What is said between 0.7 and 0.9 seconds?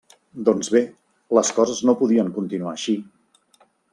bé,